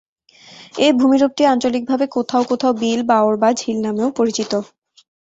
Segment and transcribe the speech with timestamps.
[0.77, 4.51] এ ভূমিরূপটি আঞ্চলিকভাবে কোথাও কোথাও বিল, বাঁওড় বা ঝিল নামেও পরিচিত।